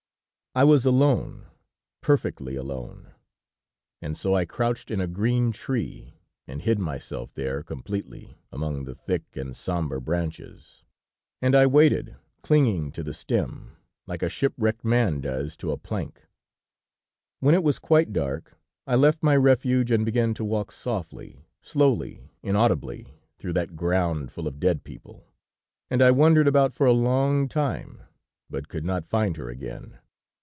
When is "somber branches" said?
9.55-10.83